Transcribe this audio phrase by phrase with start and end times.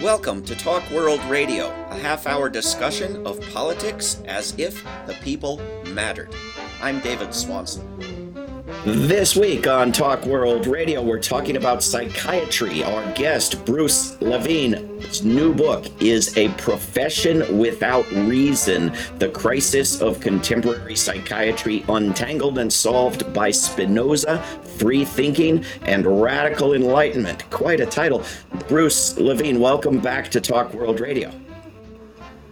[0.00, 5.60] Welcome to Talk World Radio, a half hour discussion of politics as if the people
[5.88, 6.32] mattered.
[6.80, 7.84] I'm David Swanson.
[8.84, 12.84] This week on Talk World Radio, we're talking about psychiatry.
[12.84, 20.94] Our guest, Bruce Levine's new book is A Profession Without Reason The Crisis of Contemporary
[20.94, 24.40] Psychiatry Untangled and Solved by Spinoza,
[24.78, 27.50] Free Thinking, and Radical Enlightenment.
[27.50, 28.22] Quite a title.
[28.68, 31.32] Bruce Levine, welcome back to Talk World Radio.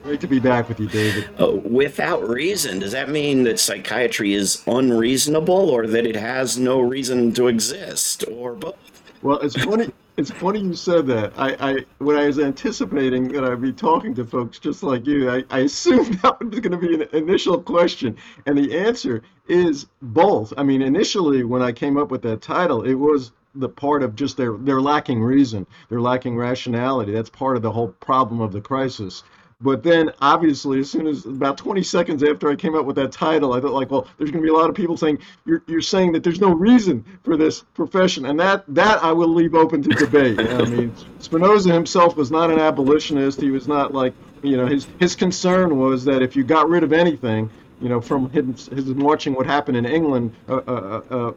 [0.07, 1.29] Great to be back with you, David.
[1.37, 6.79] Uh, without reason, does that mean that psychiatry is unreasonable or that it has no
[6.79, 8.77] reason to exist or both?
[9.23, 9.91] Well, it's funny.
[10.17, 11.33] It's funny you said that.
[11.37, 15.29] I, I when I was anticipating that I'd be talking to folks just like you,
[15.29, 19.87] I, I assumed that was going to be an initial question, and the answer is
[20.03, 20.53] both.
[20.57, 24.15] I mean, initially when I came up with that title, it was the part of
[24.15, 27.11] just their they're lacking reason, they're lacking rationality.
[27.11, 29.25] That's part of the whole problem of the crisis.
[29.61, 33.11] But then, obviously, as soon as about 20 seconds after I came up with that
[33.11, 35.63] title, I thought, like, well, there's going to be a lot of people saying you're,
[35.67, 39.55] you're saying that there's no reason for this profession, and that that I will leave
[39.55, 40.39] open to debate.
[40.41, 43.41] I mean, Spinoza himself was not an abolitionist.
[43.41, 46.85] He was not like, you know, his his concern was that if you got rid
[46.85, 47.49] of anything,
[47.81, 51.31] you know, from his, his watching what happened in England uh, uh, uh, uh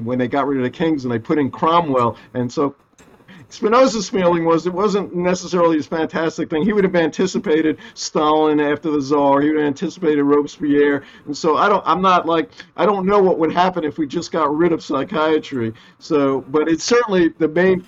[0.00, 2.74] when they got rid of the kings and they put in Cromwell, and so
[3.50, 6.62] Spinoza's feeling was it wasn't necessarily this fantastic thing.
[6.62, 9.40] He would have anticipated Stalin after the Tsar.
[9.40, 11.02] He would have anticipated Robespierre.
[11.26, 11.82] And so I don't.
[11.86, 14.82] I'm not like I don't know what would happen if we just got rid of
[14.82, 15.74] psychiatry.
[15.98, 17.84] So, but it's certainly the main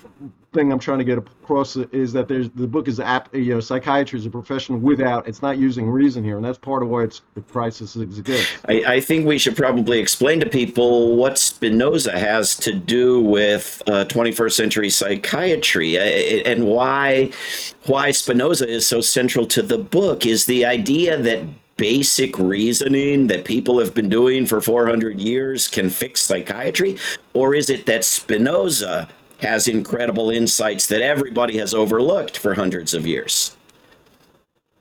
[0.53, 2.99] thing I'm trying to get across is that there's the book is
[3.33, 6.83] you know psychiatry is a profession without it's not using reason here, and that's part
[6.83, 8.49] of why it's the crisis exists.
[8.67, 13.81] I, I think we should probably explain to people what Spinoza has to do with
[13.87, 17.31] uh, 21st century psychiatry uh, and why
[17.85, 21.43] why Spinoza is so central to the book is the idea that
[21.77, 26.97] basic reasoning that people have been doing for 400 years can fix psychiatry?
[27.33, 29.09] Or is it that Spinoza
[29.43, 33.55] has incredible insights that everybody has overlooked for hundreds of years.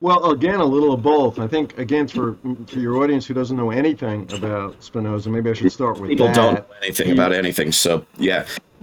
[0.01, 1.39] Well, again, a little of both.
[1.39, 2.37] I think, again, for
[2.67, 6.27] for your audience who doesn't know anything about Spinoza, maybe I should start with People
[6.27, 6.35] that.
[6.35, 8.45] don't know anything about anything, so yeah.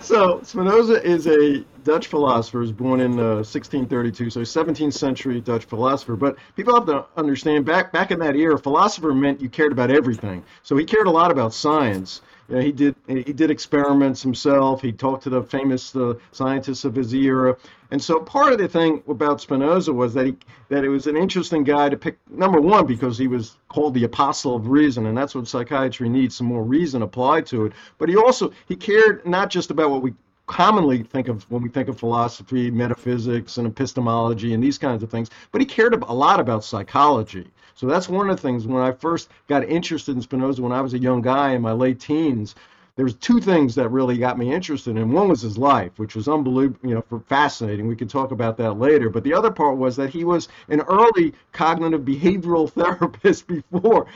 [0.00, 2.58] So Spinoza is a Dutch philosopher.
[2.58, 6.16] He was born in uh, 1632, so 17th century Dutch philosopher.
[6.16, 9.90] But people have to understand back back in that era, philosopher meant you cared about
[9.90, 10.44] everything.
[10.62, 12.20] So he cared a lot about science.
[12.48, 14.80] He did he did experiments himself.
[14.80, 17.54] He talked to the famous uh, scientists of his era,
[17.90, 20.36] and so part of the thing about Spinoza was that he
[20.70, 22.18] that it was an interesting guy to pick.
[22.30, 26.36] Number one, because he was called the apostle of reason, and that's what psychiatry needs:
[26.36, 27.74] some more reason applied to it.
[27.98, 30.14] But he also he cared not just about what we
[30.48, 35.10] commonly think of when we think of philosophy, metaphysics, and epistemology, and these kinds of
[35.10, 35.30] things.
[35.52, 37.46] But he cared a lot about psychology.
[37.74, 40.80] So that's one of the things when I first got interested in Spinoza when I
[40.80, 42.56] was a young guy in my late teens.
[42.96, 45.12] There's two things that really got me interested in.
[45.12, 47.86] One was his life, which was unbelievable, you know, fascinating.
[47.86, 49.08] We can talk about that later.
[49.08, 54.06] But the other part was that he was an early cognitive behavioral therapist before,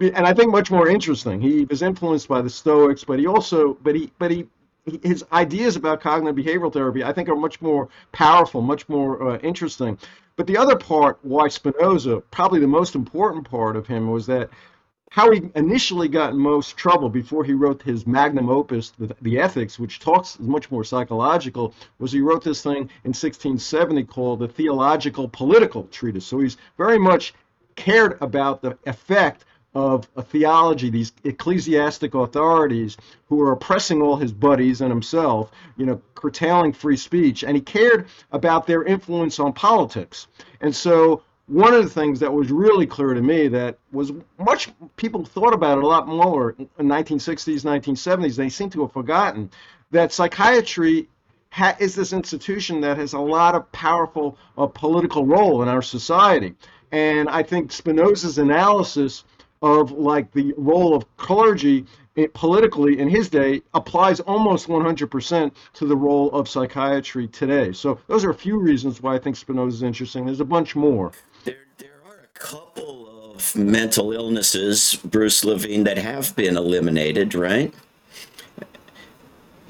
[0.00, 1.40] and I think much more interesting.
[1.40, 4.46] He was influenced by the Stoics, but he also, but he, but he
[5.02, 9.38] his ideas about cognitive behavioral therapy, I think, are much more powerful, much more uh,
[9.38, 9.98] interesting.
[10.36, 14.50] But the other part, why Spinoza, probably the most important part of him, was that
[15.10, 19.38] how he initially got in most trouble before he wrote his magnum opus, the, the
[19.38, 24.48] Ethics, which talks much more psychological, was he wrote this thing in 1670 called the
[24.48, 26.26] Theological Political Treatise.
[26.26, 27.32] So he's very much
[27.74, 29.44] cared about the effect
[29.78, 32.96] of a theology, these ecclesiastic authorities
[33.28, 37.60] who are oppressing all his buddies and himself, you know, curtailing free speech, and he
[37.62, 40.26] cared about their influence on politics.
[40.60, 44.68] And so one of the things that was really clear to me that was much
[44.96, 48.34] people thought about it a lot more in 1960s, 1970s.
[48.34, 49.48] They seem to have forgotten
[49.92, 51.08] that psychiatry
[51.50, 55.82] ha- is this institution that has a lot of powerful uh, political role in our
[55.82, 56.56] society.
[56.90, 59.22] And I think Spinoza's analysis
[59.62, 61.84] of like the role of clergy
[62.16, 67.72] eh, politically in his day applies almost 100% to the role of psychiatry today.
[67.72, 70.26] So those are a few reasons why I think Spinoza is interesting.
[70.26, 71.12] There's a bunch more.
[71.44, 77.72] There, there are a couple of mental illnesses, Bruce Levine, that have been eliminated, right?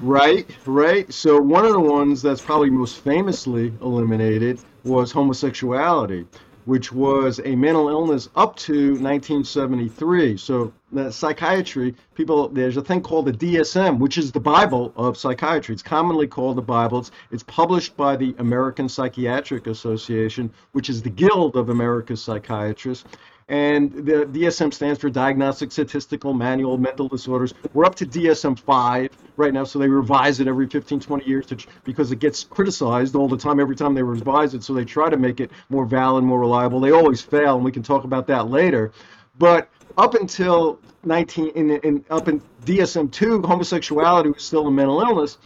[0.00, 1.12] Right, right.
[1.12, 6.24] So one of the ones that's probably most famously eliminated was homosexuality.
[6.68, 10.36] Which was a mental illness up to 1973.
[10.36, 10.70] So
[11.08, 15.72] psychiatry, people, there's a thing called the DSM, which is the Bible of psychiatry.
[15.72, 16.98] It's commonly called the Bible.
[16.98, 23.08] It's, it's published by the American Psychiatric Association, which is the Guild of America's Psychiatrists
[23.48, 27.54] and the DSM stands for Diagnostic Statistical Manual of Mental Disorders.
[27.72, 31.46] We're up to DSM 5 right now, so they revise it every 15, 20 years
[31.46, 34.84] to, because it gets criticized all the time every time they revise it, so they
[34.84, 36.78] try to make it more valid, more reliable.
[36.78, 38.92] They always fail, and we can talk about that later.
[39.38, 45.00] But up until 19, in, in up in DSM 2, homosexuality was still a mental
[45.00, 45.38] illness,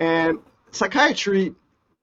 [0.00, 0.38] and
[0.70, 1.54] psychiatry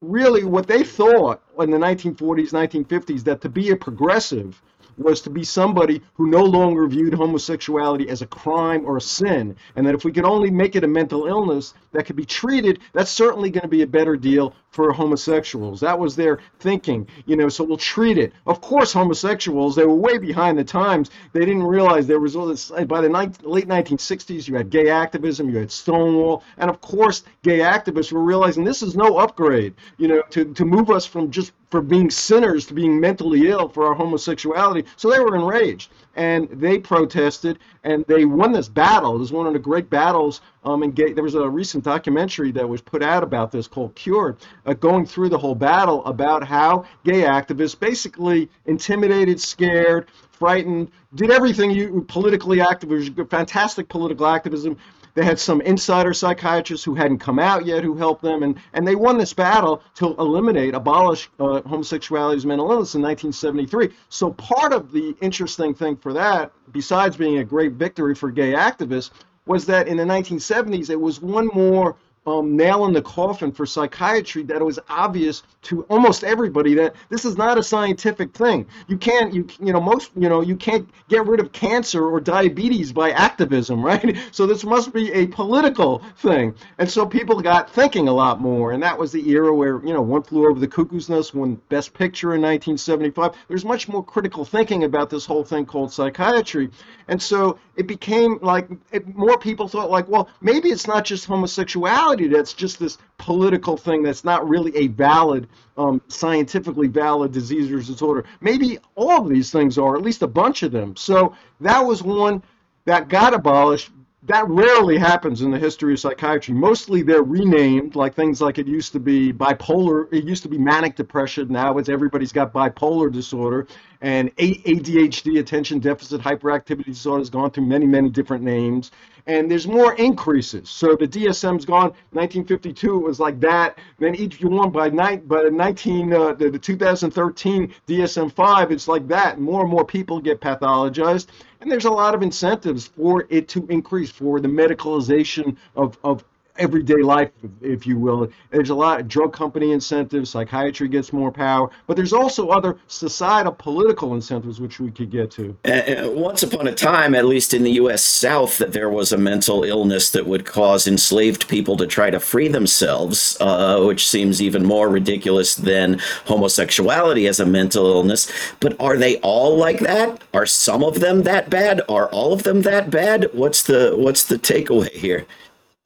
[0.02, 4.62] really what they thought in the 1940s, 1950s that to be a progressive
[5.00, 9.56] was to be somebody who no longer viewed homosexuality as a crime or a sin,
[9.76, 12.80] and that if we could only make it a mental illness that could be treated,
[12.94, 15.80] that's certainly going to be a better deal for homosexuals.
[15.80, 18.34] That was their thinking, you know, so we'll treat it.
[18.46, 21.10] Of course, homosexuals, they were way behind the times.
[21.34, 23.10] They didn't realize there was all this, by the
[23.44, 28.24] late 1960s, you had gay activism, you had Stonewall, and of course, gay activists were
[28.24, 32.10] realizing this is no upgrade, you know, to, to move us from just for being
[32.10, 34.86] sinners to being mentally ill for our homosexuality.
[34.96, 39.16] So they were enraged and they protested and they won this battle.
[39.16, 40.42] It was one of the great battles.
[40.64, 44.38] Um, and there was a recent documentary that was put out about this called Cured,
[44.66, 51.32] uh, going through the whole battle about how gay activists basically intimidated, scared, frightened, did
[51.32, 52.90] everything you politically active,
[53.30, 54.78] fantastic political activism
[55.14, 58.88] they had some insider psychiatrists who hadn't come out yet who helped them, and, and
[58.88, 63.90] they won this battle to eliminate, abolish uh, homosexuality as mental illness in 1973.
[64.10, 68.54] So part of the interesting thing for that, besides being a great victory for gay
[68.54, 69.12] activists,
[69.46, 71.96] was that in the 1970s it was one more
[72.30, 76.96] um, nail in the coffin for psychiatry that it was obvious to almost everybody that
[77.10, 78.68] this is not a scientific thing.
[78.88, 82.20] You can't, you you know, most you know, you can't get rid of cancer or
[82.20, 84.18] diabetes by activism, right?
[84.32, 88.72] So this must be a political thing, and so people got thinking a lot more,
[88.72, 91.60] and that was the era where you know, One Flew Over the Cuckoo's Nest won
[91.70, 93.36] Best Picture in 1975.
[93.48, 96.70] There's much more critical thinking about this whole thing called psychiatry,
[97.08, 101.26] and so it became like it, more people thought like, well, maybe it's not just
[101.26, 107.72] homosexuality that's just this political thing that's not really a valid, um, scientifically valid disease
[107.72, 108.26] or disorder.
[108.42, 110.96] Maybe all of these things are, at least a bunch of them.
[110.96, 112.44] So that was one
[112.86, 113.92] that got abolished
[114.24, 116.54] that rarely happens in the history of psychiatry.
[116.54, 120.58] Mostly they're renamed, like things like it used to be bipolar, it used to be
[120.58, 121.48] manic depression.
[121.50, 123.68] Now it's everybody's got bipolar disorder.
[124.02, 128.92] And ADHD, attention deficit hyperactivity disorder, has gone through many, many different names.
[129.28, 130.70] And there's more increases.
[130.70, 131.94] So the DSM's gone.
[132.12, 133.78] 1952 it was like that.
[134.00, 139.08] Then each one by night by the 19 uh, the, the 2013 DSM-5, it's like
[139.10, 139.40] that.
[139.40, 141.28] More and more people get pathologized.
[141.62, 146.24] And there's a lot of incentives for it to increase, for the medicalization of, of
[146.60, 148.30] everyday life, if you will.
[148.52, 152.78] There's a lot of drug company incentives, psychiatry gets more power, but there's also other
[152.88, 155.58] societal political incentives which we could get to.
[155.66, 158.04] Uh, once upon a time, at least in the U.S.
[158.04, 162.20] South, that there was a mental illness that would cause enslaved people to try to
[162.20, 168.32] free themselves, uh, which seems even more ridiculous than homosexuality as a mental illness.
[168.60, 170.22] But are they all like that?
[170.34, 171.82] Are some of them that bad?
[171.88, 173.30] Are all of them that bad?
[173.34, 175.26] What's the what's the takeaway here?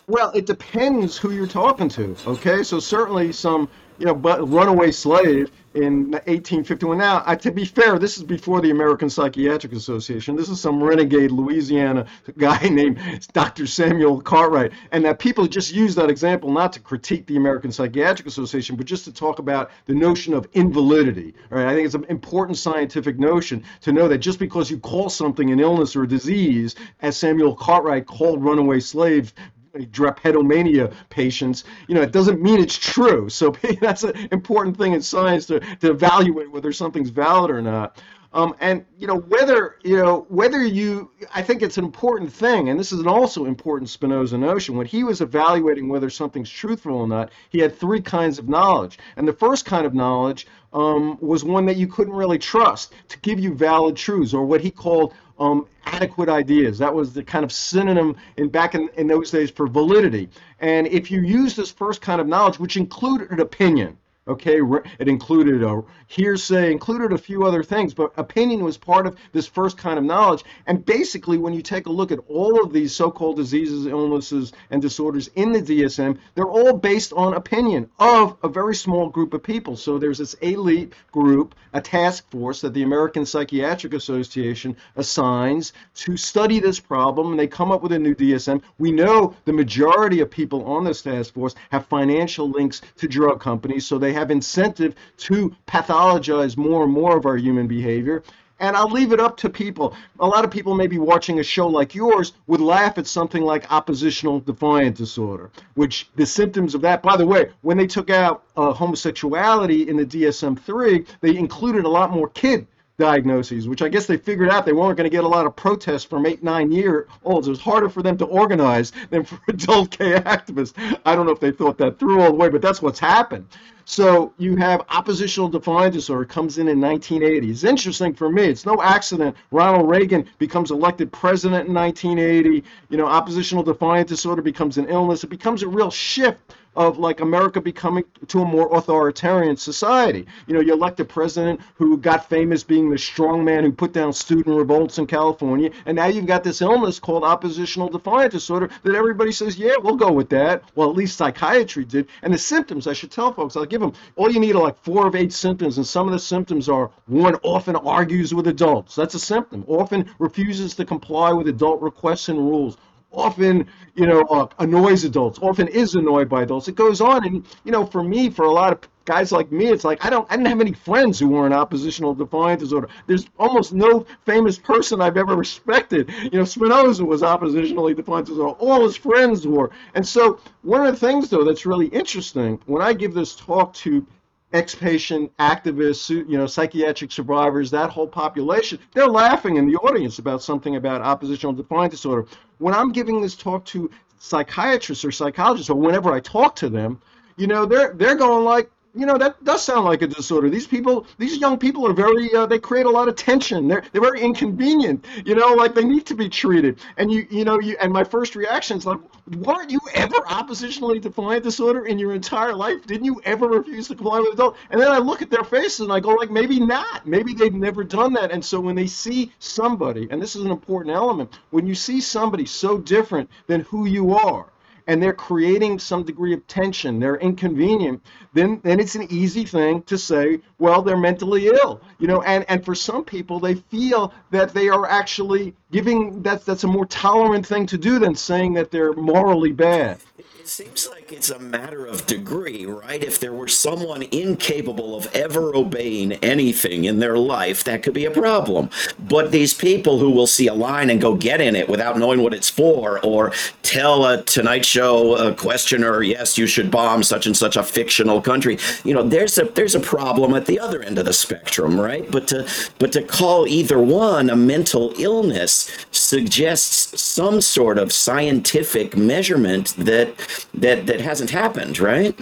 [0.08, 2.16] Well, it depends who you're talking to.
[2.28, 6.98] Okay, so certainly some you know, but runaway slave in 1851.
[6.98, 10.36] Now, to be fair, this is before the American Psychiatric Association.
[10.36, 12.06] This is some renegade Louisiana
[12.38, 13.00] guy named
[13.34, 13.66] Dr.
[13.66, 18.28] Samuel Cartwright, and that people just use that example not to critique the American Psychiatric
[18.28, 21.34] Association, but just to talk about the notion of invalidity.
[21.52, 24.80] All right, I think it's an important scientific notion to know that just because you
[24.80, 29.34] call something an illness or a disease, as Samuel Cartwright called runaway slave
[29.80, 33.30] drapetomania patients, you know, it doesn't mean it's true.
[33.30, 38.02] So that's an important thing in science to, to evaluate whether something's valid or not.
[38.36, 42.70] Um, and you know whether you know whether you I think it's an important thing,
[42.70, 44.76] and this is an also important Spinoza notion.
[44.76, 48.98] When he was evaluating whether something's truthful or not, he had three kinds of knowledge,
[49.18, 53.20] and the first kind of knowledge um, was one that you couldn't really trust to
[53.20, 56.78] give you valid truths, or what he called um, adequate ideas.
[56.78, 60.30] That was the kind of synonym in back in, in those days for validity.
[60.60, 64.62] And if you use this first kind of knowledge, which included opinion, Okay,
[65.00, 69.48] it included a hearsay, included a few other things, but opinion was part of this
[69.48, 70.46] first kind of knowledge.
[70.66, 74.82] And basically, when you take a look at all of these so-called diseases, illnesses, and
[74.82, 79.44] disorders in the DSM, they're all based on opinion of a very small group of
[79.44, 79.76] people.
[79.76, 86.16] So there's this elite group, a task force that the American Psychiatric Association assigns to
[86.16, 88.62] study this problem, and they come up with a new DSM.
[88.78, 93.42] We know the majority of people on this task force have financial links to drug
[93.42, 98.24] companies, so they have incentive to pathologize more and more of our human behavior.
[98.60, 99.94] And I'll leave it up to people.
[100.20, 103.70] A lot of people, maybe watching a show like yours, would laugh at something like
[103.72, 108.44] oppositional defiant disorder, which the symptoms of that, by the way, when they took out
[108.56, 112.66] uh, homosexuality in the DSM 3, they included a lot more kid
[112.98, 115.56] diagnoses, which I guess they figured out they weren't going to get a lot of
[115.56, 117.48] protests from eight, nine year olds.
[117.48, 120.74] It was harder for them to organize than for adult gay activists.
[121.06, 123.48] I don't know if they thought that through all the way, but that's what's happened.
[123.86, 127.52] So you have oppositional defiant disorder comes in in 1980.
[127.52, 128.44] It's interesting for me.
[128.44, 132.64] It's no accident Ronald Reagan becomes elected president in 1980.
[132.90, 135.26] You know, oppositional defiant disorder becomes an illness.
[135.26, 140.26] It becomes a real shift of like America becoming to a more authoritarian society.
[140.48, 143.94] You know, you elect a president who got famous being the strong man who put
[143.94, 148.70] down student revolts in California, and now you've got this illness called oppositional defiant disorder
[148.84, 150.64] that everybody says, yeah, we'll go with that.
[150.76, 152.08] Well, at least psychiatry did.
[152.22, 154.84] And the symptoms, I should tell folks, I'll give them all you need are like
[154.84, 158.96] four of eight symptoms, and some of the symptoms are one often argues with adults.
[158.96, 159.64] That's a symptom.
[159.68, 162.78] Often refuses to comply with adult requests and rules
[163.14, 166.68] often, you know, uh, annoys adults, often is annoyed by adults.
[166.68, 169.68] It goes on, and you know, for me, for a lot of guys like me,
[169.68, 172.90] it's like I don't, I didn't have any friends who were in oppositional defiant disorder.
[173.08, 176.12] There's almost no famous person I've ever respected.
[176.24, 178.56] You know, Spinoza was oppositionally defiant disorder.
[178.60, 182.82] All his friends were, and so one of the things though that's really interesting when
[182.82, 184.06] I give this talk to
[184.54, 190.42] ex-patient activists, you know, psychiatric survivors, that whole population, they're laughing in the audience about
[190.42, 192.28] something about oppositional defiant disorder.
[192.60, 197.02] When I'm giving this talk to psychiatrists or psychologists, or whenever I talk to them,
[197.36, 200.50] you know, they're they're going like, you know that does sound like a disorder.
[200.50, 203.68] These people these young people are very uh, they create a lot of tension.
[203.68, 206.80] They're they're very inconvenient you know like they need to be treated.
[206.98, 209.00] And you you know you and my first reaction is like
[209.38, 212.86] weren't you ever oppositionally defiant disorder in your entire life?
[212.86, 214.58] Didn't you ever refuse to comply with adult?
[214.70, 217.08] And then i look at their faces and i go like maybe not.
[217.08, 218.32] Maybe they've never done that.
[218.32, 222.00] And so when they see somebody and this is an important element when you see
[222.00, 224.53] somebody so different than who you are
[224.88, 228.02] and they're creating some degree of tension, they're inconvenient,
[228.34, 231.82] then then it's an easy thing to say, well, they're mentally ill.
[232.00, 236.46] You know, and, and for some people they feel that they are actually giving that
[236.46, 240.00] that's a more tolerant thing to do than saying that they're morally bad.
[240.44, 243.02] It seems like it's a matter of degree, right?
[243.02, 248.04] If there were someone incapable of ever obeying anything in their life, that could be
[248.04, 248.70] a problem.
[249.00, 252.22] But these people who will see a line and go get in it without knowing
[252.22, 253.32] what it's for, or
[253.74, 258.22] tell a Tonight Show a questioner, yes, you should bomb such and such a fictional
[258.22, 261.80] country, you know, there's a there's a problem at the other end of the spectrum,
[261.80, 262.10] right?
[262.12, 268.96] But to but to call either one a mental illness suggests some sort of scientific
[268.96, 272.16] measurement that that that hasn't happened, right?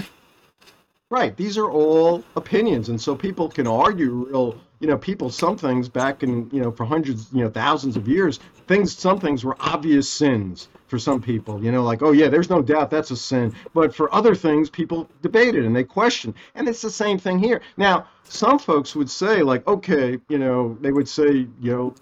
[1.10, 1.36] Right.
[1.36, 4.56] These are all opinions, and so people can argue real.
[4.80, 8.08] You know, people some things back in you know for hundreds, you know, thousands of
[8.08, 11.64] years, things some things were obvious sins for some people.
[11.64, 13.54] You know, like oh yeah, there's no doubt that's a sin.
[13.74, 17.62] But for other things, people debated and they questioned, and it's the same thing here.
[17.78, 21.94] Now some folks would say like okay you know they would say you know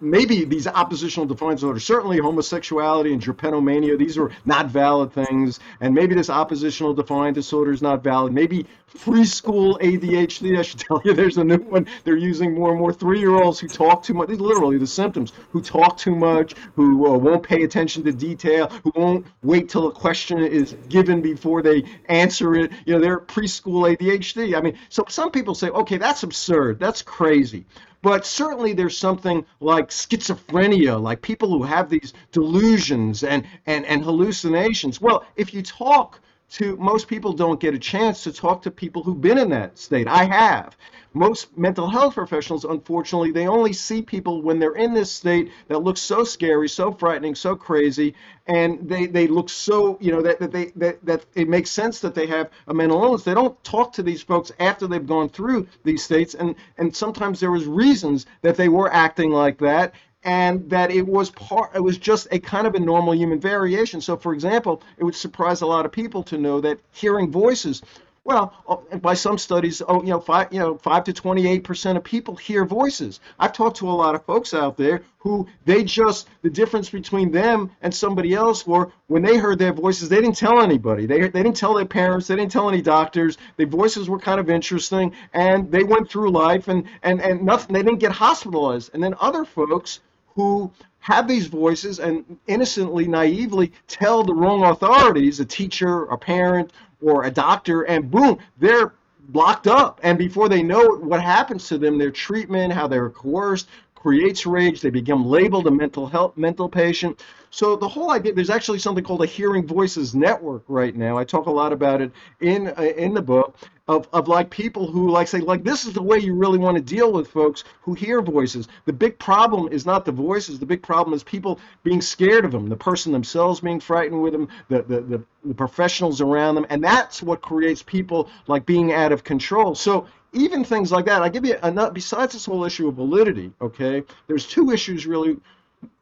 [0.00, 5.92] maybe these oppositional defiant disorders certainly homosexuality and drapetomania these are not valid things and
[5.92, 8.64] maybe this oppositional defiant disorder is not valid maybe
[8.98, 12.92] preschool adhd i should tell you there's a new one they're using more and more
[12.92, 17.42] three-year-olds who talk too much literally the symptoms who talk too much who uh, won't
[17.42, 22.54] pay attention to detail who won't wait till a question is given before they answer
[22.54, 26.78] it you know they're preschool adhd i mean so some people say, okay, that's absurd,
[26.78, 27.64] that's crazy.
[28.02, 34.04] But certainly there's something like schizophrenia, like people who have these delusions and, and, and
[34.04, 35.00] hallucinations.
[35.00, 36.20] Well, if you talk
[36.50, 39.78] to most people don't get a chance to talk to people who've been in that
[39.78, 40.06] state.
[40.06, 40.76] I have
[41.14, 45.78] most mental health professionals, unfortunately, they only see people when they're in this state that
[45.78, 48.14] looks so scary, so frightening, so crazy,
[48.48, 52.00] and they, they look so, you know, that, that they that, that it makes sense
[52.00, 53.22] that they have a mental illness.
[53.22, 57.38] They don't talk to these folks after they've gone through these states, and and sometimes
[57.38, 61.80] there was reasons that they were acting like that, and that it was part it
[61.80, 65.60] was just a kind of a normal human variation so for example it would surprise
[65.60, 67.82] a lot of people to know that hearing voices
[68.26, 71.98] Well, uh, by some studies, oh, you know, five, you know, five to twenty-eight percent
[71.98, 73.20] of people hear voices.
[73.38, 77.30] I've talked to a lot of folks out there who they just the difference between
[77.30, 81.04] them and somebody else were when they heard their voices, they didn't tell anybody.
[81.06, 82.26] They they didn't tell their parents.
[82.26, 83.36] They didn't tell any doctors.
[83.58, 87.74] Their voices were kind of interesting, and they went through life and and and nothing.
[87.74, 88.88] They didn't get hospitalized.
[88.94, 90.00] And then other folks
[90.34, 96.72] who have these voices and innocently, naively tell the wrong authorities, a teacher, a parent,
[97.02, 98.94] or a doctor, and boom, they're
[99.32, 100.00] locked up.
[100.02, 103.68] And before they know it, what happens to them, their treatment, how they're coerced,
[104.04, 104.82] creates rage.
[104.82, 107.24] They become labeled a mental health mental patient.
[107.48, 111.16] So the whole idea, there's actually something called a Hearing Voices Network right now.
[111.16, 113.56] I talk a lot about it in uh, in the book
[113.88, 116.76] of, of like people who like say like this is the way you really want
[116.76, 118.68] to deal with folks who hear voices.
[118.84, 120.58] The big problem is not the voices.
[120.58, 124.34] The big problem is people being scared of them, the person themselves being frightened with
[124.34, 128.92] them, the the, the, the professionals around them, and that's what creates people like being
[128.92, 129.74] out of control.
[129.74, 131.22] So even things like that.
[131.22, 131.92] I give you another.
[131.92, 135.36] Besides this whole issue of validity, okay, there's two issues really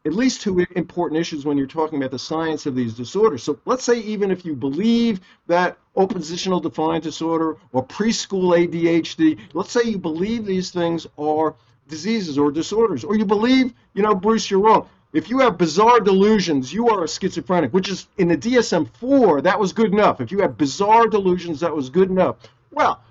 [0.04, 3.42] at least two important issues when you're talking about the science of these disorders.
[3.42, 9.70] So let's say even if you believe that oppositional defiant disorder or preschool ADHD, let's
[9.70, 11.54] say you believe these things are
[11.88, 14.88] diseases or disorders, or you believe, you know, Bruce, you're wrong.
[15.12, 19.60] If you have bizarre delusions, you are a schizophrenic, which is in the DSM-4, that
[19.60, 20.20] was good enough.
[20.20, 22.36] If you have bizarre delusions, that was good enough.
[22.70, 23.02] Well,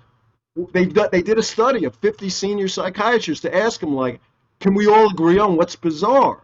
[0.72, 4.20] they they did a study of 50 senior psychiatrists to ask them like,
[4.60, 6.42] can we all agree on what's bizarre?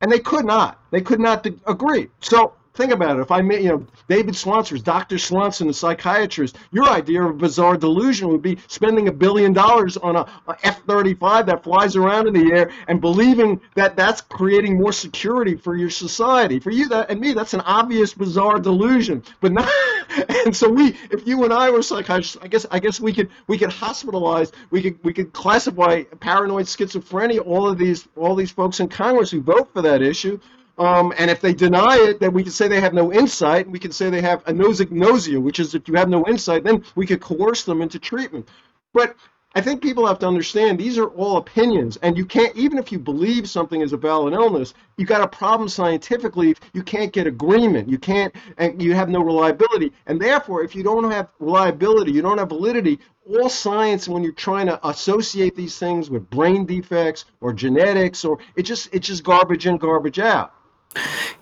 [0.00, 0.78] and they could not.
[0.90, 2.08] They could not agree.
[2.20, 3.22] So think about it.
[3.22, 5.18] If I met, you know, David Swanson, Dr.
[5.18, 9.96] Swanson, the psychiatrist, your idea of a bizarre delusion would be spending a billion dollars
[9.96, 14.78] on a a F-35 that flies around in the air and believing that that's creating
[14.78, 16.58] more security for your society.
[16.58, 19.22] For you that and me, that's an obvious bizarre delusion.
[19.40, 19.70] But not,
[20.46, 23.30] and so we, if you and I were psychiatrists, I guess I guess we could
[23.46, 28.50] we could hospitalize, we could we could classify paranoid schizophrenia, all of these all these
[28.50, 30.38] folks in Congress who vote for that issue
[30.78, 33.68] um, and if they deny it, then we can say they have no insight.
[33.68, 37.06] We can say they have anosognosia, which is if you have no insight, then we
[37.06, 38.48] could coerce them into treatment.
[38.92, 39.16] But
[39.54, 42.92] I think people have to understand these are all opinions, and you can't even if
[42.92, 46.54] you believe something is a valid illness, you've got a problem scientifically.
[46.74, 47.88] You can't get agreement.
[47.88, 49.92] You can't, and you have no reliability.
[50.06, 52.98] And therefore, if you don't have reliability, you don't have validity.
[53.26, 58.38] All science, when you're trying to associate these things with brain defects or genetics, or
[58.56, 60.52] it just it's just garbage in, garbage out.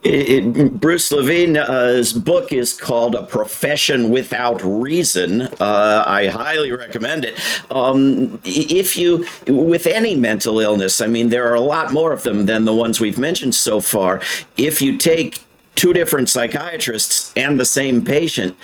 [0.04, 5.42] It, it, Bruce Levine's book is called A Profession Without Reason.
[5.42, 7.40] Uh, I highly recommend it.
[7.70, 12.22] Um, if you, with any mental illness, I mean, there are a lot more of
[12.22, 14.20] them than the ones we've mentioned so far.
[14.58, 15.42] If you take
[15.74, 18.56] two different psychiatrists and the same patient,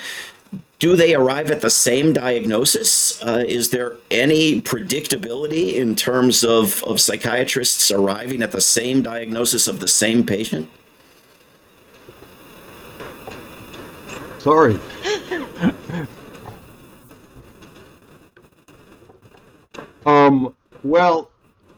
[0.79, 3.23] do they arrive at the same diagnosis?
[3.23, 9.69] Uh, is there any predictability in terms of, of psychiatrists arriving at the same diagnosis
[9.69, 10.69] of the same patient?
[14.41, 14.81] Sorry.
[20.07, 21.31] um, well,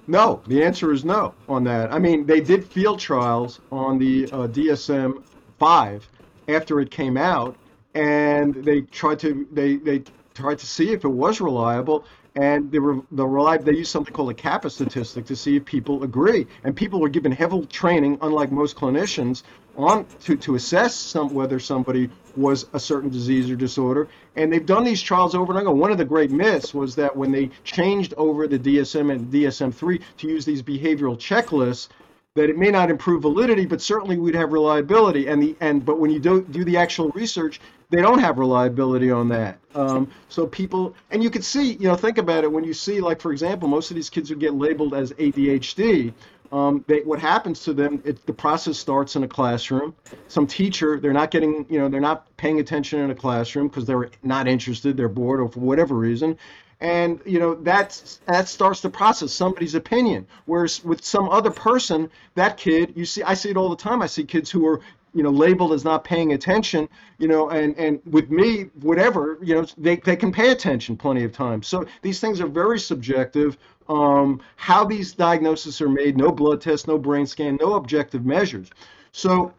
[0.06, 0.40] no.
[0.46, 1.92] The answer is no on that.
[1.92, 5.24] I mean, they did field trials on the uh, DSM
[5.58, 6.08] 5
[6.46, 7.56] after it came out,
[7.94, 12.78] and they tried to they they tried to see if it was reliable and they
[12.78, 16.46] were the they used something called a kappa statistic to see if people agree.
[16.64, 19.42] And people were given heavy training unlike most clinicians
[19.76, 24.08] on to, to assess some whether somebody was a certain disease or disorder.
[24.36, 25.76] And they've done these trials over and over.
[25.76, 30.00] One of the great myths was that when they changed over the dsm and dsm-3
[30.18, 31.88] to use these behavioral checklists
[32.34, 35.26] that it may not improve validity, but certainly we'd have reliability.
[35.28, 39.10] And the and but when you do do the actual research, they don't have reliability
[39.10, 39.58] on that.
[39.74, 43.00] Um, so people and you can see, you know, think about it when you see,
[43.00, 46.12] like for example, most of these kids who get labeled as ADHD.
[46.52, 48.02] Um, they, what happens to them?
[48.04, 49.94] It, the process starts in a classroom.
[50.28, 53.86] Some teacher, they're not getting, you know, they're not paying attention in a classroom because
[53.86, 56.36] they're not interested, they're bored, or for whatever reason
[56.82, 60.26] and you know that's that starts the process somebody's opinion.
[60.46, 64.02] Whereas with some other person that kid you see i see it all the time.
[64.02, 64.80] I see kids who are
[65.14, 69.54] you know labeled as not paying attention you know and and with me whatever you
[69.54, 71.68] know they, they can pay attention plenty of times.
[71.68, 73.56] So these things are very subjective.
[73.88, 78.70] Um, how these diagnoses are made no blood test no brain scan no objective measures.
[79.12, 79.54] So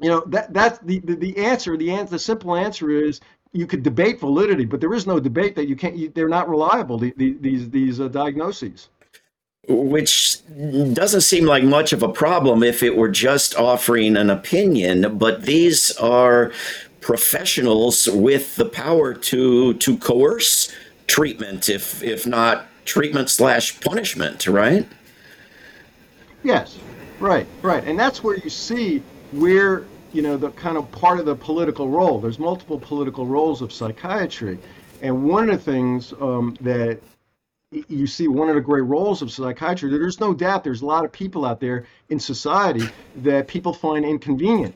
[0.00, 1.76] you know that that's the, the, the answer.
[1.76, 3.20] The answer the simple answer is
[3.52, 5.96] you could debate validity, but there is no debate that you can't.
[5.96, 6.98] You, they're not reliable.
[6.98, 8.88] The, the, these these uh, diagnoses.
[9.70, 10.38] Which
[10.94, 15.42] doesn't seem like much of a problem if it were just offering an opinion, but
[15.42, 16.52] these are
[17.00, 20.72] professionals with the power to to coerce
[21.06, 24.88] treatment, if if not treatment slash punishment, right?
[26.42, 26.78] Yes,
[27.20, 31.26] right, right, and that's where you see where you know the kind of part of
[31.26, 32.20] the political role.
[32.20, 34.58] There's multiple political roles of psychiatry,
[35.02, 37.00] and one of the things um, that
[37.70, 39.90] you see one of the great roles of psychiatry.
[39.90, 44.04] There's no doubt there's a lot of people out there in society that people find
[44.04, 44.74] inconvenient.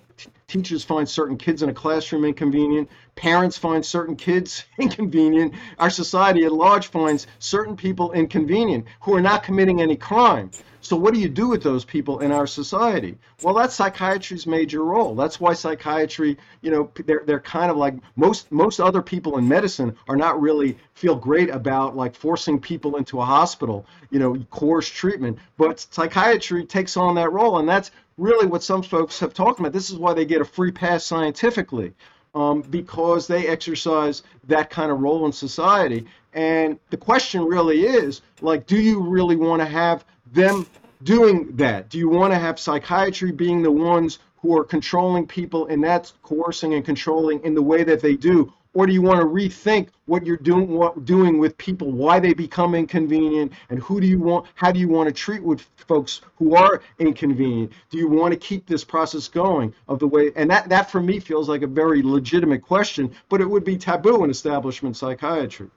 [0.53, 2.91] Teachers find certain kids in a classroom inconvenient.
[3.15, 5.55] Parents find certain kids inconvenient.
[5.79, 10.51] Our society at large finds certain people inconvenient who are not committing any crime.
[10.83, 13.17] So what do you do with those people in our society?
[13.43, 15.15] Well, that's psychiatry's major role.
[15.15, 19.49] That's why psychiatry, you know, they're they're kind of like most most other people in
[19.49, 24.37] medicine are not really feel great about like forcing people into a hospital, you know,
[24.51, 25.39] course treatment.
[25.57, 27.91] But psychiatry takes on that role, and that's
[28.23, 29.73] really what some folks have talked about.
[29.73, 31.93] This is why they get a free pass scientifically.
[32.35, 36.07] Um, because they exercise that kind of role in society.
[36.33, 40.67] And the question really is, like, do you really want to have them
[41.03, 41.91] doing that?
[41.91, 46.15] Do you want to have psychiatry being the ones who are controlling people and that's
[46.23, 48.51] coercing and controlling in the way that they do?
[48.75, 52.33] Or do you want to rethink what you're doing what, doing with people, why they
[52.33, 56.23] become inconvenient, and who do you want how do you want to treat with folks
[56.37, 57.73] who are inconvenient?
[57.91, 61.01] Do you want to keep this process going of the way and that, that for
[61.01, 65.69] me feels like a very legitimate question, but it would be taboo in establishment psychiatry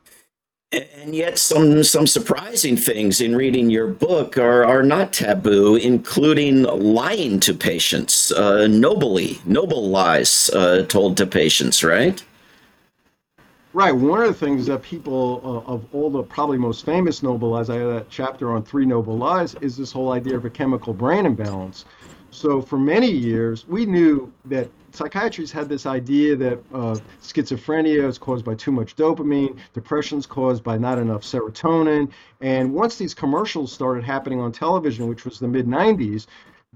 [0.71, 6.63] and yet some some surprising things in reading your book are, are not taboo including
[6.63, 12.23] lying to patients uh, nobly noble lies uh, told to patients right
[13.75, 17.49] right one of the things that people uh, of all the probably most famous noble
[17.49, 20.49] lies i have that chapter on three noble lies is this whole idea of a
[20.49, 21.83] chemical brain imbalance
[22.31, 28.17] so for many years we knew that psychiatrists had this idea that uh, schizophrenia is
[28.17, 32.09] caused by too much dopamine, depression is caused by not enough serotonin.
[32.41, 36.27] And once these commercials started happening on television, which was the mid 90s,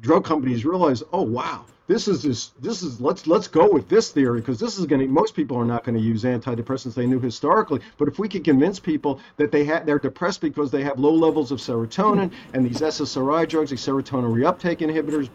[0.02, 4.12] drug companies realized, oh, wow, this is this this is let's let's go with this
[4.12, 6.93] theory because this is going to most people are not going to use antidepressants.
[6.93, 7.82] They knew historically.
[7.97, 11.12] But if we could convince people that they have they're depressed because they have low
[11.13, 15.30] levels of serotonin and these SSRI drugs these serotonin reuptake inhibitors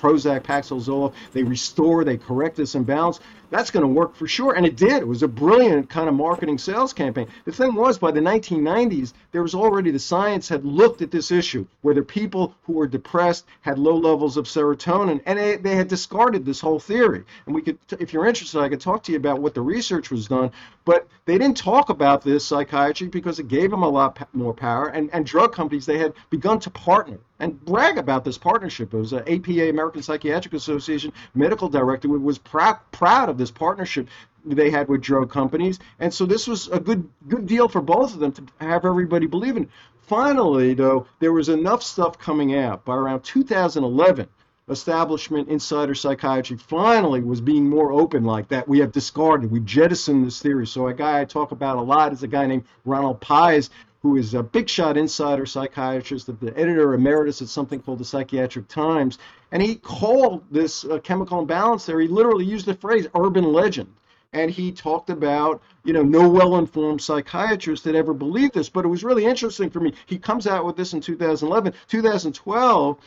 [0.00, 3.20] Prozac Paxil Zoloft they restore they correct this imbalance
[3.50, 4.54] that's going to work for sure.
[4.54, 4.92] And it did.
[4.92, 7.26] It was a brilliant kind of marketing sales campaign.
[7.44, 11.30] The thing was, by the 1990s, there was already the science had looked at this
[11.30, 15.88] issue, whether people who were depressed had low levels of serotonin, and they, they had
[15.88, 17.24] discarded this whole theory.
[17.46, 20.10] And we could, if you're interested, I could talk to you about what the research
[20.10, 20.52] was done.
[20.84, 24.88] But they didn't talk about this psychiatry because it gave them a lot more power.
[24.88, 28.94] And, and drug companies, they had begun to partner and brag about this partnership.
[28.94, 34.08] It was uh, APA, American Psychiatric Association medical director, was proud, proud of this partnership
[34.44, 35.78] they had with drug companies.
[35.98, 39.26] And so this was a good good deal for both of them to have everybody
[39.26, 39.68] believing.
[40.02, 44.28] Finally, though, there was enough stuff coming out by around 2011
[44.70, 48.68] establishment insider psychiatry finally was being more open like that.
[48.68, 50.66] We have discarded, we jettisoned this theory.
[50.66, 53.70] So a guy I talk about a lot is a guy named Ronald Pies,
[54.02, 58.66] who is a big shot insider psychiatrist, the editor emeritus at something called the Psychiatric
[58.68, 59.18] Times.
[59.52, 63.92] And he called this uh, chemical imbalance there, he literally used the phrase urban legend.
[64.32, 68.68] And he talked about, you know, no well-informed psychiatrist that ever believed this.
[68.68, 69.92] But it was really interesting for me.
[70.06, 71.74] He comes out with this in 2011.
[71.88, 72.98] 2012,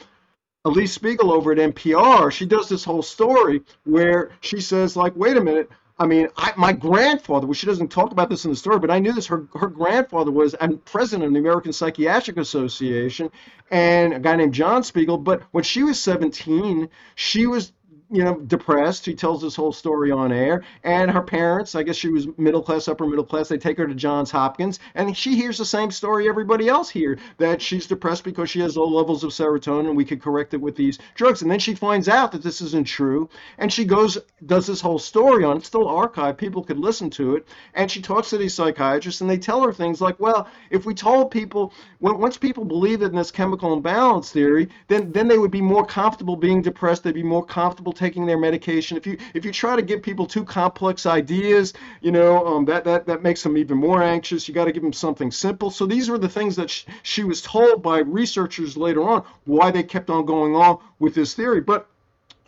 [0.65, 5.36] Elise Spiegel over at NPR, she does this whole story where she says, like, wait
[5.36, 8.58] a minute, I mean, I, my grandfather, well, she doesn't talk about this in the
[8.58, 9.27] story, but I knew this.
[9.27, 13.29] Her, her grandfather was I'm president of the American Psychiatric Association
[13.69, 15.17] and a guy named John Spiegel.
[15.17, 17.73] But when she was 17, she was
[18.13, 19.06] you know, depressed.
[19.06, 20.63] She tells this whole story on air.
[20.84, 23.88] And her parents, I guess she was middle class, upper middle class, they take her
[23.88, 24.80] to Johns Hopkins.
[24.93, 28.78] And she hears the same story everybody else here that she's depressed because she has
[28.78, 31.41] low levels of serotonin we could correct it with these drugs.
[31.41, 33.30] And then she finds out that this isn't true.
[33.58, 37.36] And she goes, does this whole story on it, still archived, people could listen to
[37.36, 37.47] it.
[37.73, 40.93] And she talks to these psychiatrists and they tell her things like, well, if we
[40.93, 45.52] told people, when, once people believe in this chemical imbalance theory, then, then they would
[45.52, 48.97] be more comfortable being depressed, they'd be more comfortable taking their medication.
[48.97, 52.83] If you if you try to give people too complex ideas, you know um, that
[52.83, 54.47] that that makes them even more anxious.
[54.47, 55.71] You got to give them something simple.
[55.71, 59.71] So these were the things that sh- she was told by researchers later on why
[59.71, 61.61] they kept on going on with this theory.
[61.61, 61.87] But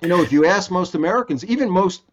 [0.01, 2.03] you know, if you ask most Americans, even most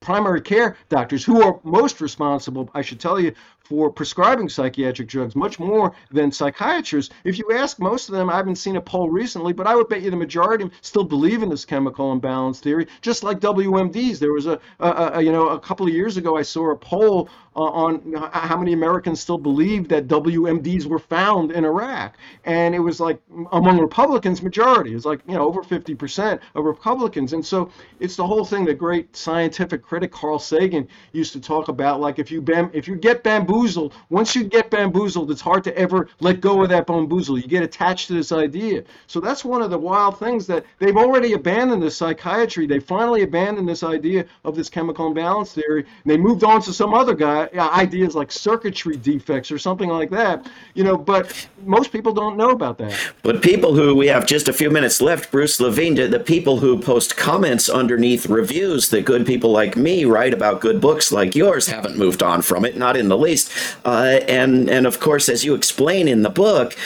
[0.00, 3.34] primary care doctors who are most responsible, I should tell you,
[3.66, 7.12] for prescribing psychiatric drugs, much more than psychiatrists.
[7.24, 9.88] If you ask most of them, I haven't seen a poll recently, but I would
[9.88, 13.40] bet you the majority of them still believe in this chemical imbalance theory, just like
[13.40, 14.18] WMDs.
[14.18, 16.76] There was a, a, a you know a couple of years ago I saw a
[16.76, 22.74] poll uh, on how many Americans still believe that WMDs were found in Iraq, and
[22.74, 23.18] it was like
[23.52, 24.94] among Republicans majority.
[24.94, 28.74] It's like you know over 50% of Republicans, and so it's the whole thing that
[28.74, 31.98] great scientific critic Carl Sagan used to talk about.
[32.00, 33.24] Like if you bam, if you get
[33.56, 37.38] bamboozled, once you get bamboozled, it's hard to ever let go of that bamboozle.
[37.38, 38.84] You get attached to this idea.
[39.06, 42.66] So that's one of the wild things that they've already abandoned this psychiatry.
[42.66, 46.72] They finally abandoned this idea of this chemical imbalance theory, and they moved on to
[46.72, 50.46] some other guy uh, ideas like circuitry defects or something like that.
[50.74, 52.94] You know, but most people don't know about that.
[53.22, 56.78] But people who we have just a few minutes left, Bruce Levine, the people who
[56.78, 61.68] post comments underneath reviews that good people like me write about good books like yours
[61.68, 63.45] haven't moved on from it, not in the least.
[63.84, 66.76] Uh, and and of course, as you explain in the book,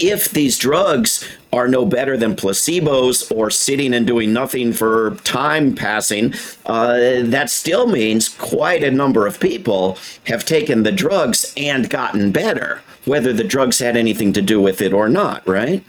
[0.00, 5.74] if these drugs are no better than placebos or sitting and doing nothing for time
[5.74, 6.32] passing,
[6.66, 12.32] uh, that still means quite a number of people have taken the drugs and gotten
[12.32, 15.84] better, whether the drugs had anything to do with it or not, right?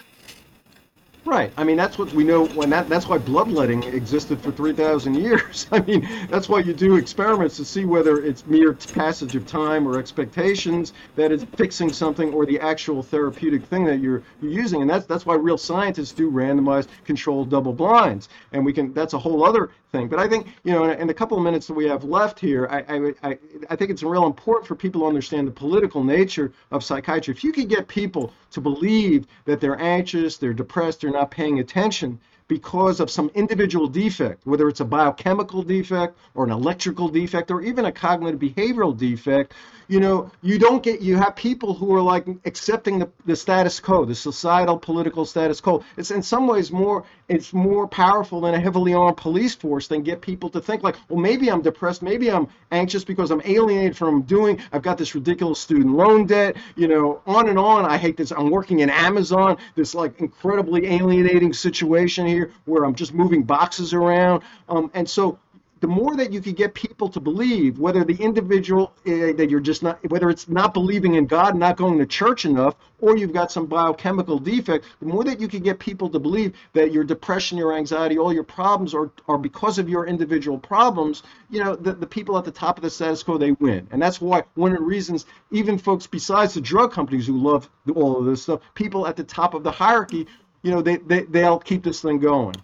[1.24, 1.54] Right.
[1.56, 5.68] I mean, that's what we know when that that's why bloodletting existed for 3,000 years.
[5.72, 9.88] I mean, that's why you do experiments to see whether it's mere passage of time
[9.88, 14.82] or expectations that is fixing something or the actual therapeutic thing that you're, you're using.
[14.82, 18.28] And that's that's why real scientists do randomized controlled double blinds.
[18.52, 20.08] And we can that's a whole other thing.
[20.08, 22.68] But I think, you know, in, the couple of minutes that we have left here,
[22.68, 23.38] I, I,
[23.70, 27.34] I think it's real important for people to understand the political nature of psychiatry.
[27.34, 31.60] If you could get people to believe that they're anxious, they're depressed, they're not paying
[31.60, 32.20] attention,
[32.52, 37.62] because of some individual defect, whether it's a biochemical defect or an electrical defect or
[37.62, 39.54] even a cognitive behavioral defect,
[39.88, 43.80] you know, you don't get, you have people who are like accepting the, the status
[43.80, 45.84] quo, the societal political status quo.
[45.98, 50.02] It's in some ways more, it's more powerful than a heavily armed police force than
[50.02, 53.98] get people to think like, well, maybe I'm depressed, maybe I'm anxious because I'm alienated
[53.98, 57.86] from doing, I've got this ridiculous student loan debt, you know, on and on.
[57.86, 58.32] I hate this.
[58.32, 63.94] I'm working in Amazon, this like incredibly alienating situation here where I'm just moving boxes
[63.94, 64.44] around.
[64.70, 65.40] Um, and so
[65.82, 69.60] the more that you can get people to believe, whether the individual uh, that you're
[69.60, 73.34] just not, whether it's not believing in God, not going to church enough, or you've
[73.34, 77.04] got some biochemical defect, the more that you can get people to believe that your
[77.04, 81.76] depression, your anxiety, all your problems are, are because of your individual problems, you know,
[81.76, 83.88] the, the people at the top of the status quo, they win.
[83.90, 87.68] And that's why one of the reasons, even folks besides the drug companies who love
[87.96, 90.28] all of this stuff, people at the top of the hierarchy
[90.64, 92.56] you know they, they they'll keep this thing going.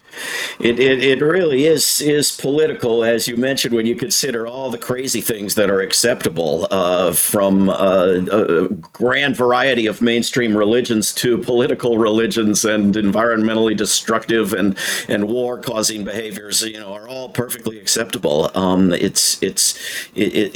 [0.60, 4.77] It, it it really is is political as you mentioned when you consider all the
[4.77, 11.39] crazy things that are acceptable uh, from uh, a grand variety of mainstream religions to
[11.39, 17.79] political religions and environmentally destructive and and war causing behaviors you know are all perfectly
[17.79, 18.51] acceptable.
[18.53, 19.77] Um, it's it's
[20.15, 20.55] it,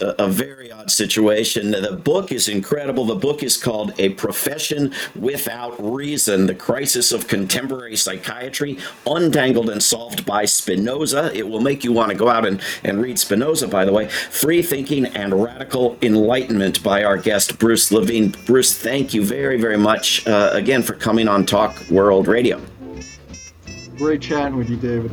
[0.00, 4.92] a, a very odd situation the book is incredible the book is called a profession
[5.14, 11.30] without reason the Crisis of Contemporary Psychiatry, Untangled and Solved by Spinoza.
[11.34, 14.08] It will make you want to go out and, and read Spinoza, by the way.
[14.08, 18.34] Free Thinking and Radical Enlightenment by our guest, Bruce Levine.
[18.46, 22.60] Bruce, thank you very, very much uh, again for coming on Talk World Radio.
[23.96, 25.12] Great chatting with you, David.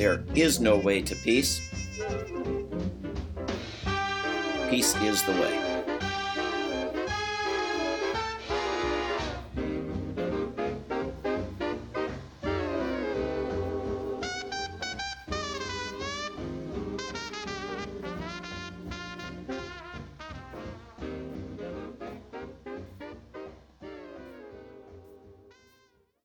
[0.00, 1.60] There is no way to peace.
[4.70, 5.69] Peace is the way.